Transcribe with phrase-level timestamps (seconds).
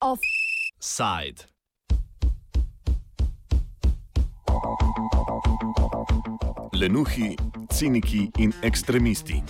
[0.00, 1.46] Offside.
[6.72, 7.36] Lenuhi,
[7.72, 9.42] ciniki in ekstremisti.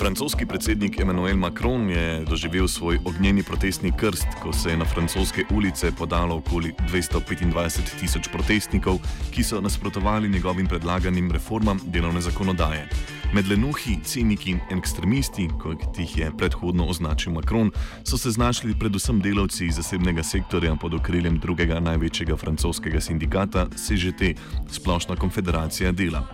[0.00, 5.44] Francoski predsednik Emmanuel Macron je doživel svoj ognjeni protestni krst, ko se je na francoske
[5.50, 8.96] ulice podalo okoli 225 tisoč protestnikov,
[9.30, 12.88] ki so nasprotovali njegovim predlaganim reformam delovne zakonodaje.
[13.30, 17.68] Med lenuhi, ciniki in ekstremisti, kot jih je predhodno označil Macron,
[18.02, 24.34] so se znašli predvsem delavci iz zasebnega sektorja pod okriljem drugega največjega francoskega sindikata CGT,
[24.70, 26.24] Splošna konfederacija dela.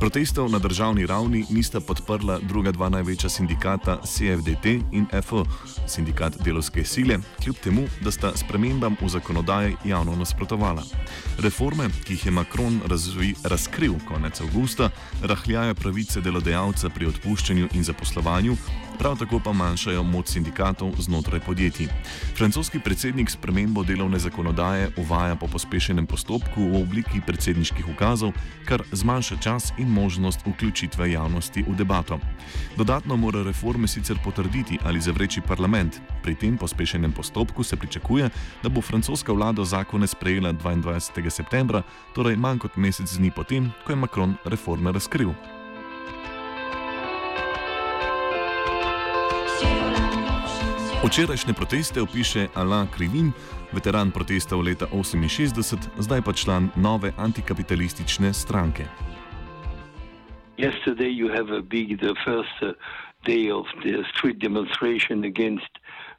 [0.00, 5.44] Protestov na državni ravni nista podprla druga dva največja sindikata CFDT in FO,
[5.86, 10.82] sindikat delovske sile, kljub temu, da sta spremembam v zakonodaji javno nasprotovala.
[11.44, 14.90] Reforme, ki jih je Macron razvi, razkril konec avgusta,
[15.22, 18.54] rahljajo pravice delovcev delodajalca pri odpuščanju in zaposlovanju,
[18.98, 21.88] prav tako pa manjšajo moč sindikatov znotraj podjetij.
[22.38, 28.32] Francoski predsednik spremembo delovne zakonodaje uvaja po pospešenem postopku v obliki predsedniških ukazov,
[28.66, 32.18] kar zmanjša čas in možnost vključitve javnosti v debato.
[32.76, 36.00] Dodatno mora reforme sicer potrditi ali zavreči parlament.
[36.22, 38.30] Pri tem pospešenem postopku se pričakuje,
[38.62, 41.30] da bo francoska vlada zakone sprejela 22.
[41.30, 41.82] septembra,
[42.14, 45.57] torej manj kot mesec dni potem, ko je Macron reforme razkril.
[51.08, 53.32] Včerajšnje proteste opiše Alain Krivin,
[53.72, 58.84] veteran protestov leta 1968, zdaj pa član nove antikapitalistične stranke.
[60.60, 62.76] Yesterday you have a big, the first uh,
[63.24, 65.72] day of the street demonstration against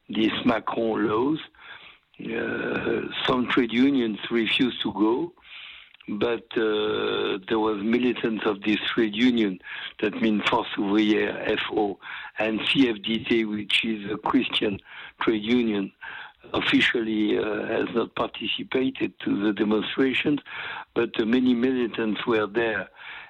[0.09, 1.37] these Macron laws.
[2.17, 5.29] Uh, some trade unions refused to go.
[6.17, 9.59] But uh, there was militants of this trade union,
[10.01, 11.99] that means Force Ouvrière, FO,
[12.37, 14.79] and CFDT, which is a Christian
[15.21, 15.91] trade union,
[16.53, 20.39] officially uh, has not participated to the demonstrations,
[20.95, 22.89] but uh, many militants were there.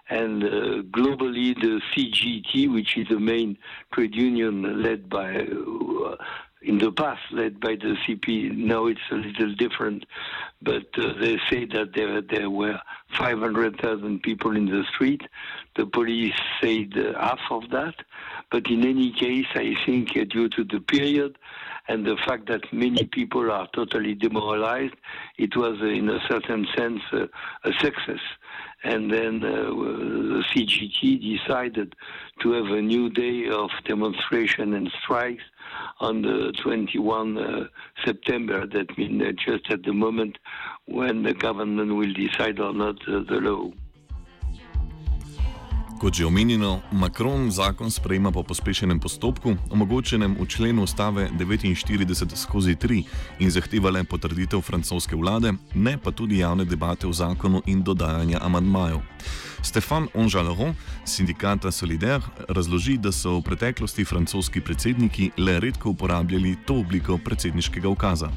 [0.10, 0.48] And uh,
[0.90, 3.58] globally, the CGT, which is the main
[3.94, 6.16] trade union led by uh,
[6.62, 8.56] in the past led by the CP.
[8.56, 10.06] Now it's a little different,
[10.62, 12.80] but uh, they say that there there were
[13.18, 15.22] 500,000 people in the street.
[15.76, 17.96] The police said half of that,
[18.52, 21.38] but in any case, I think uh, due to the period
[21.88, 24.94] and the fact that many people are totally demoralized,
[25.38, 27.26] it was in a certain sense uh,
[27.64, 28.20] a success.
[28.84, 31.96] And then uh, the CGT decided
[32.42, 35.44] to have a new day of demonstration and strikes
[36.00, 37.68] on the 21 uh,
[38.06, 38.66] September.
[38.66, 40.38] That means uh, just at the moment
[40.86, 43.72] when the government will decide or not uh, the law.
[46.00, 52.76] Kot že omenjeno, Macron zakon sprejema po pospešenem postopku, omogočenem v členu ustave 49 skozi
[52.76, 53.04] 3
[53.44, 58.40] in zahteva le potrditev francoske vlade, ne pa tudi javne debate o zakonu in dodajanja
[58.40, 59.04] amantmajev.
[59.62, 60.72] Stefan Onžaleron,
[61.06, 67.90] sindikata Solidaire, razloži, da so v preteklosti francoski predsedniki le redko uporabljali to obliko predsedniškega
[67.90, 68.32] ukaza.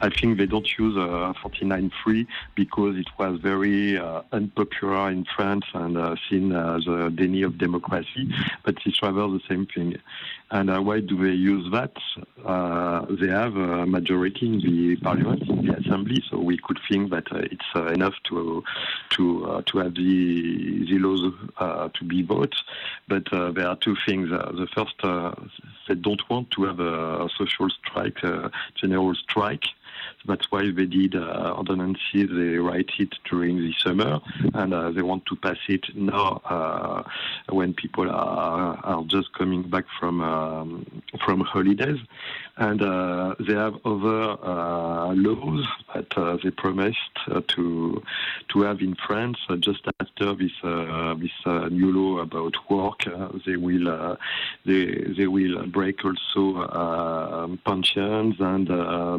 [0.00, 5.64] I think they don't use uh, 49.3 because it was very uh, unpopular in France
[5.72, 8.28] and uh, seen as a deny of democracy,
[8.64, 9.96] but it's rather the same thing.
[10.50, 11.96] And uh, why do they use that?
[12.44, 17.10] Uh, they have a majority in the parliament, in the assembly, so we could think
[17.10, 18.62] that uh, it's uh, enough to
[19.10, 21.32] to to have the the laws
[21.94, 22.54] to be voted.
[23.08, 24.30] But there are two things.
[24.30, 24.94] the first,
[25.88, 28.20] they don't want to have a, social strike,
[28.76, 29.64] general strike.
[30.26, 32.28] That's why they did uh, ordinances.
[32.30, 34.20] They write it during the summer,
[34.54, 37.02] and uh, they want to pass it now uh,
[37.48, 41.98] when people are, are just coming back from um, from holidays.
[42.58, 46.96] And uh, they have other uh, laws that uh, they promised
[47.48, 48.02] to
[48.48, 50.52] to have in France just after this
[51.20, 53.00] this new law about work.
[53.44, 54.16] they will
[54.64, 58.68] they they will break also pensions and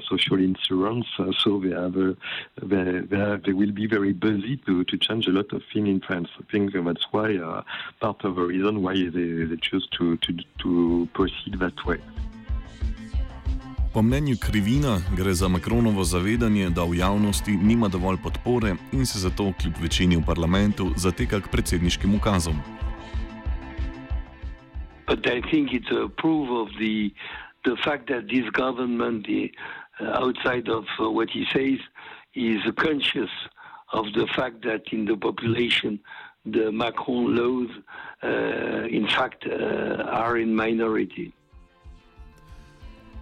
[0.09, 1.09] social insurance months.
[1.19, 2.13] Uh, so they have, uh,
[2.61, 5.89] they, they, have, they, will be very busy to, to change a lot of things
[5.89, 6.29] in France.
[6.39, 7.61] I think that's why uh,
[7.99, 10.33] part of the reason why they, they choose to, to,
[10.63, 11.99] to proceed that way.
[13.93, 19.19] Po mnenju Krivina gre za Makronovo zavedanje, da v javnosti nima dovolj podpore in se
[19.19, 22.55] zato kljub večini v parlamentu zateka k predsedniškim ukazom.
[25.07, 27.11] But I think it's a proof of the,
[27.63, 31.79] the fact that this government, the, Uh, outside of uh, what he says,
[32.35, 33.31] is conscious
[33.93, 35.99] of the fact that in the population
[36.45, 37.69] the Macron laws,
[38.23, 41.31] uh, in fact, uh, are in minority.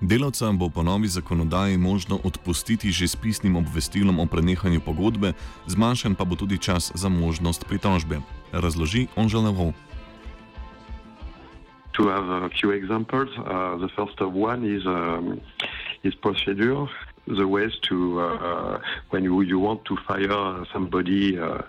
[0.01, 5.33] Delavcem bo po novi zakonodaji možno odpustiti že s pisnim obvestilom o prenehanju pogodbe,
[5.67, 8.19] zmanjšan pa bo tudi čas za možnost pritožbe.
[8.51, 9.73] Razloži Onželevo.
[11.95, 15.39] To have a few examples, uh, the first one is um,
[16.05, 16.87] is procedure.
[17.27, 18.79] the ways to uh,
[19.09, 21.61] when you, you want to fire somebody uh,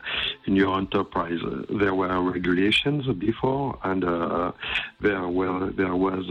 [0.46, 1.40] in your enterprise.
[1.70, 4.52] There were regulations before, and uh,
[5.00, 6.24] there were there was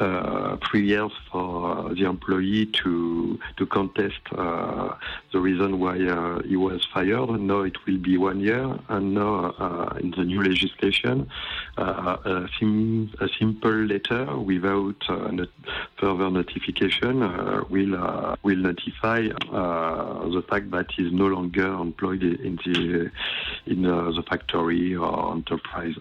[0.00, 4.94] uh, uh, three years for the employee to to contest uh,
[5.32, 5.96] the reason why
[6.44, 7.40] he was fired.
[7.40, 9.50] Now it will be one year, and now
[10.00, 11.30] in the new legislation,
[11.76, 15.00] a, sim- a, simple letter without
[15.32, 15.48] not
[15.98, 17.20] further notification
[17.70, 23.10] will uh, will notify uh, the fact that he is no longer employed in the
[23.66, 25.94] in uh, the factory or enterprise.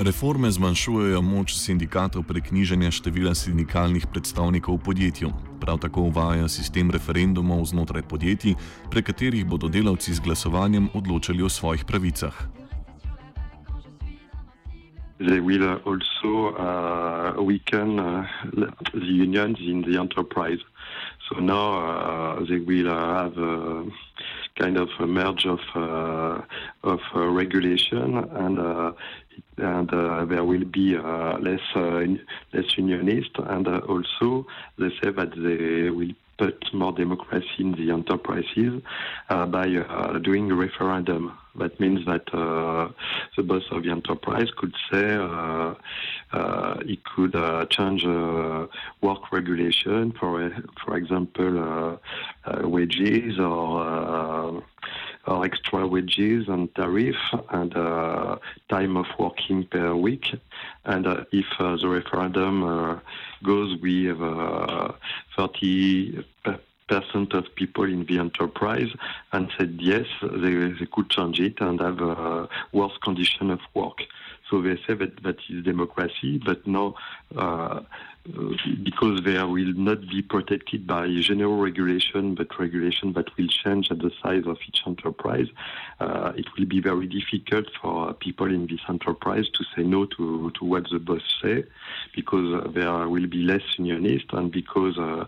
[0.00, 5.28] Reforme zmanjšujejo moč sindikatov prek nižanja števila sindikalnih predstavnikov v podjetju.
[5.60, 8.56] Prav tako uvaja sistem referendumov znotraj podjetij,
[8.88, 12.32] prek katerih bodo delavci z glasovanjem odločali o svojih pravicah.
[15.20, 18.24] they will also uh, weaken uh,
[18.94, 20.58] the unions in the enterprise.
[21.28, 23.84] So now uh, they will have a
[24.58, 26.40] kind of a merge of uh,
[26.82, 28.92] of uh, regulation and uh,
[29.60, 29.88] and
[30.30, 31.60] there will be less
[32.52, 34.46] less unionist and also
[34.78, 38.82] they say that they will put more democracy in the enterprises
[39.28, 41.36] uh, by uh, doing a referendum.
[41.56, 42.88] That means that uh,
[43.36, 45.74] the boss of the enterprise could say uh,
[46.32, 48.04] uh, he could uh, change
[49.02, 50.50] work regulation, for
[50.82, 52.00] for example,
[52.62, 54.62] wages or
[55.26, 57.16] extra wages and tariff
[57.50, 58.36] and uh,
[58.68, 60.24] time of working per week.
[60.84, 62.98] And uh, if uh, the referendum uh,
[63.42, 64.18] goes with
[65.36, 66.56] 30 uh,
[66.88, 68.90] percent of people in the enterprise
[69.32, 73.98] and said yes, they, they could change it and have a worse condition of work.
[74.50, 76.96] So they say that that is democracy, but now
[77.36, 77.82] uh,
[78.84, 83.98] because they will not be protected by general regulation, but regulation that will change at
[83.98, 85.46] the size of each enterprise,
[86.00, 90.50] uh, it will be very difficult for people in this enterprise to say no to,
[90.58, 91.64] to what the boss say,
[92.14, 95.24] because there will be less unionist and because uh,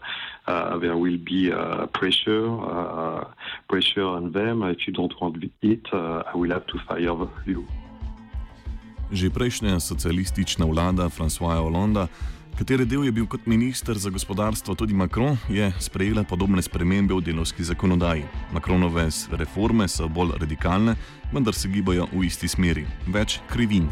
[0.46, 3.24] uh, there will be uh, pressure uh,
[3.68, 4.62] pressure on them.
[4.62, 7.64] If you don't want it, uh, I will have to fire you.
[9.12, 12.08] Že prejšnja socialistična vlada François Hollande
[12.58, 17.20] katere del je bil kot minister za gospodarstvo tudi Macron, je sprejela podobne spremembe v
[17.20, 18.24] delovski zakonodaji.
[18.52, 20.94] Macronove reforme so bolj radikalne,
[21.32, 22.86] vendar se gibajo v isti smeri.
[23.06, 23.88] Več krivin.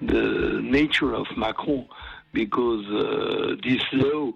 [0.00, 1.86] The nature of Macron,
[2.32, 4.32] because uh, this law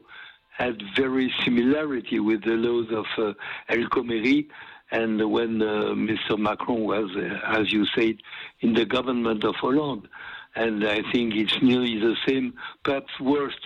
[0.56, 3.32] had very similarity with the laws of uh,
[3.68, 4.48] El Khomeri,
[4.90, 6.38] and when uh, Mr.
[6.38, 8.16] Macron was, uh, as you said,
[8.60, 10.08] in the government of Hollande.
[10.54, 13.58] And I think it's nearly the same, perhaps worse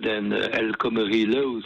[0.00, 1.64] than uh, El Khomeri laws.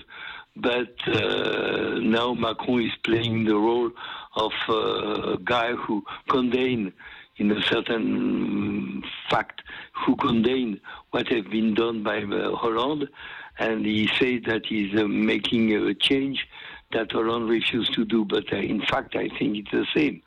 [0.54, 3.90] But uh, now Macron is playing the role
[4.36, 6.92] of uh, a guy who condemned,
[7.38, 10.80] in a certain fact, who condemned
[11.11, 13.08] what has been done by uh, Hollande,
[13.58, 16.47] and he says that he's making a change
[16.92, 18.25] that Hollande refused to do.
[18.25, 20.23] But in fact, I think it's the same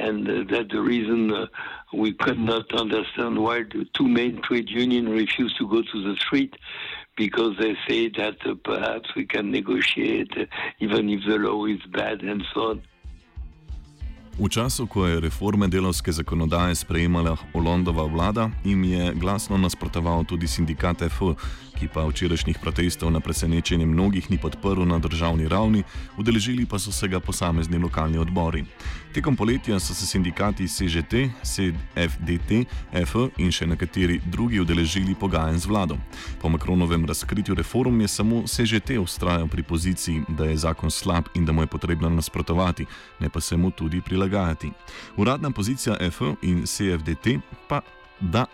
[0.00, 1.46] and uh, that's the reason uh,
[1.92, 6.16] we could not understand why the two main trade unions refused to go to the
[6.24, 6.54] street
[7.16, 10.44] because they say that uh, perhaps we can negotiate uh,
[10.80, 12.82] even if the law is bad and so on.
[14.40, 20.48] V času, ko je reforme delovske zakonodaje sprejemala Hollandova vlada, jim je glasno nasprotoval tudi
[20.48, 21.34] sindikat FO,
[21.80, 25.80] ki pa včerajšnjih protestov na presenečenje mnogih ni podprl na državni ravni,
[26.20, 28.64] udeležili pa so se ga posamezni lokalni odbori.
[29.14, 32.68] Tekom poletja so se sindikati CŽT, CFDT,
[33.08, 35.96] FO in še nekateri drugi udeležili pogajanj z vlado.
[36.42, 41.48] Po Makronovem razkritju reform je samo CŽT ustrajal pri poziciji, da je zakon slab in
[41.48, 42.86] da mu je potrebno nasprotovati,
[43.20, 44.68] ne pa se mu tudi prilagajati.
[45.16, 47.80] Uradna pozicija FO in CFDT pa
[48.20, 48.44] da.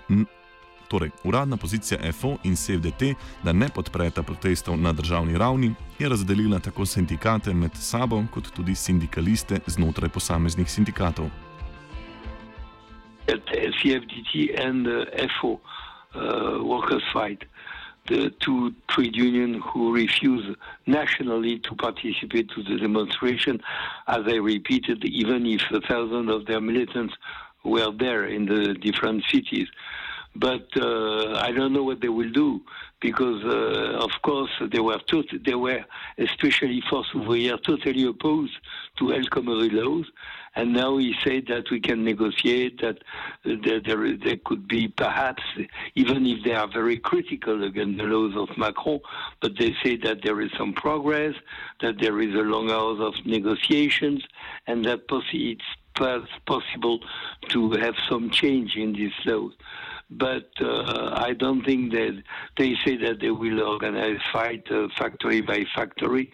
[0.88, 3.14] Torej, uradna pozicija FO in CFDT,
[3.44, 8.74] da ne podpreta protestov na državni ravni, je razdelila tako sindikate med sabo, kot tudi
[8.74, 11.30] sindikaliste znotraj posameznih sindikatov.
[13.82, 14.32] CFDT
[14.64, 14.86] in
[15.40, 15.60] FO uh,
[16.62, 17.44] workers fight.
[18.08, 23.60] the two trade unions who refuse nationally to participate to the demonstration,
[24.06, 27.14] as I repeated, even if a thousand of their militants
[27.64, 29.68] were there in the different cities.
[30.38, 32.60] But uh, I don't know what they will do
[33.00, 35.84] because, uh, of course, they were tot- they were
[36.18, 38.54] especially Force Ouvrière totally opposed
[38.98, 40.06] to El Khomri laws,
[40.56, 42.98] and now he said that we can negotiate, that
[43.44, 45.42] there, there, there, could be perhaps,
[45.94, 49.00] even if they are very critical against the laws of Macron,
[49.40, 51.34] but they say that there is some progress,
[51.82, 54.22] that there is a long hours of negotiations,
[54.66, 55.00] and that
[55.32, 55.62] it's
[56.46, 57.00] possible
[57.48, 59.52] to have some change in these laws
[60.10, 62.22] but uh, I don't think that
[62.56, 66.32] they say that they will organize fight uh, factory by factory.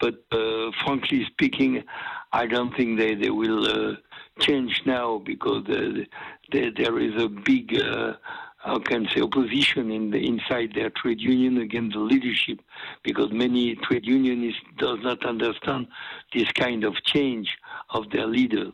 [0.00, 1.84] But uh, frankly speaking,
[2.32, 3.96] I don't think they, they will uh,
[4.40, 6.04] change now because uh,
[6.50, 8.14] there is a big, uh,
[8.58, 12.60] how can say, opposition in the, inside their trade union against the leadership
[13.04, 15.86] because many trade unionists does not understand
[16.34, 17.56] this kind of change
[17.90, 18.72] of their leaders.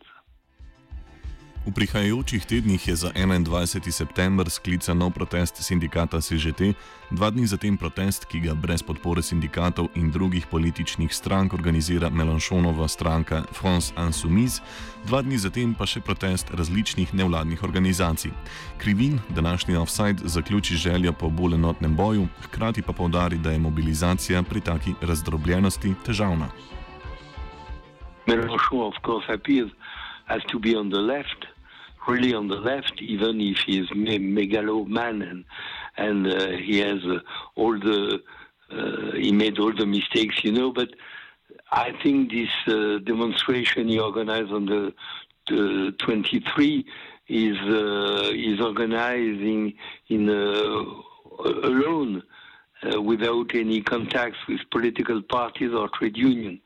[1.68, 3.92] V prihajajočih tednih je za 21.
[3.92, 6.72] september sklican nov protest sindikata CŽT,
[7.12, 12.88] dva dni zatem protest, ki ga brez podpore sindikatov in drugih političnih strank organizira Melanchonova
[12.88, 14.64] stranka France Insoumise,
[15.04, 18.32] dva dni zatem pa še protest različnih nevladnih organizacij.
[18.80, 24.40] Krivin današnji offside zaključi željo po bolj enotnem boju, hkrati pa povdari, da je mobilizacija
[24.42, 26.48] pri taki razdrobljenosti težavna.
[28.24, 29.68] Melanchon, of course, appears
[30.32, 31.57] as to be on the left.
[32.08, 35.44] Really on the left, even if he is me- megaloman and
[35.96, 37.18] and uh, he has uh,
[37.56, 38.20] all the
[38.70, 40.72] uh, he made all the mistakes, you know.
[40.72, 40.90] But
[41.72, 44.94] I think this uh, demonstration he organized on the,
[45.48, 46.84] the 23
[47.28, 49.74] is uh, is organizing
[50.08, 52.22] in alone
[52.82, 56.60] uh, without any contacts with political parties or trade union.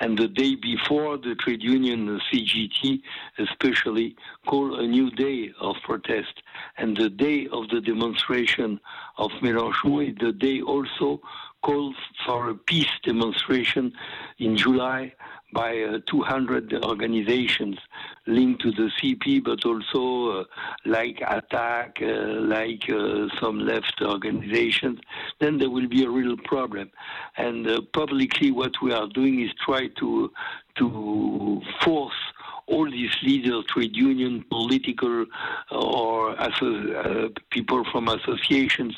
[0.00, 3.02] And the day before, the trade union, the CGT
[3.38, 6.42] especially, called a new day of protest.
[6.76, 8.80] And the day of the demonstration
[9.18, 11.20] of Mélenchon is the day also
[11.62, 13.92] called for a peace demonstration
[14.38, 15.12] in July
[15.52, 17.78] by uh, 200 organizations
[18.28, 20.44] linked to the CP, but also uh,
[20.84, 25.00] like ATTAC, uh, like uh, some left organizations,
[25.40, 26.90] then there will be a real problem.
[27.36, 30.30] And uh, publicly, what we are doing is try to
[30.76, 32.12] to force
[32.66, 35.24] all these leaders, trade union, political,
[35.72, 38.94] or uh, people from associations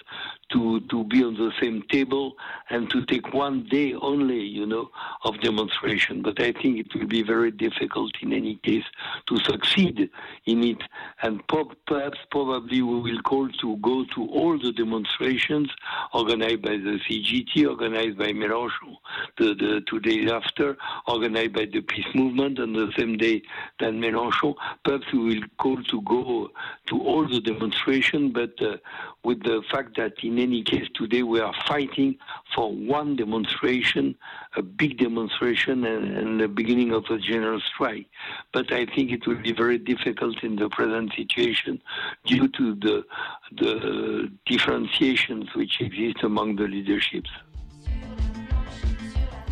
[0.53, 2.35] to, to be on the same table
[2.71, 4.91] and to take one day only, you know,
[5.25, 6.23] of demonstration.
[6.23, 8.85] But I think it will be very difficult in any case
[9.29, 10.11] to succeed
[10.47, 10.83] in it.
[11.23, 15.71] And perhaps probably we will call to go to all the demonstrations
[16.13, 18.97] organized by the CGT, organized by Mélenchon
[19.39, 20.77] the, the two days after,
[21.07, 23.43] organized by the peace movement on the same day
[23.79, 24.55] than Mélenchon.
[24.85, 26.51] Perhaps we will call to go
[26.87, 28.77] to all the demonstrations, but uh,
[29.25, 32.17] with the fact that in any case today we are fighting
[32.55, 34.15] for one demonstration,
[34.57, 38.07] a big demonstration, and, and the beginning of a general strike.
[38.53, 41.81] But I think it will be very difficult in the present situation
[42.25, 43.05] due to the
[43.63, 47.31] the differentiations which exist among the leaderships.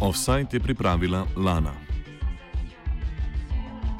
[0.01, 1.88] Offside je pripravila Lana.